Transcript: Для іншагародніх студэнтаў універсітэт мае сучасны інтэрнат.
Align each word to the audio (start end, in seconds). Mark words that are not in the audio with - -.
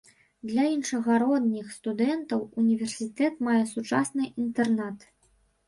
Для 0.51 0.63
іншагародніх 0.75 1.67
студэнтаў 1.75 2.41
універсітэт 2.63 3.39
мае 3.51 3.61
сучасны 3.75 4.23
інтэрнат. 4.43 5.09